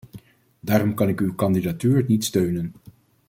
Daarom 0.59 0.93
kan 0.93 1.09
ik 1.09 1.19
uw 1.21 1.35
kandidatuur 1.35 2.03
niet 2.07 2.25
steunen. 2.25 2.73